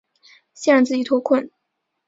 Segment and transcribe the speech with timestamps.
[0.55, 1.51] 先让自己脱困